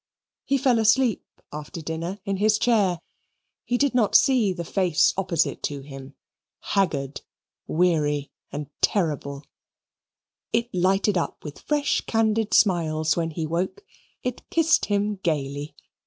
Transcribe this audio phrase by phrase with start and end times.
[0.45, 1.23] He fell asleep
[1.53, 3.01] after dinner in his chair;
[3.63, 6.15] he did not see the face opposite to him,
[6.59, 7.21] haggard,
[7.67, 9.45] weary, and terrible;
[10.51, 13.85] it lighted up with fresh candid smiles when he woke.
[14.23, 15.75] It kissed him gaily.